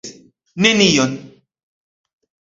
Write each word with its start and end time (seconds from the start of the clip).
Nenion? 0.61 1.13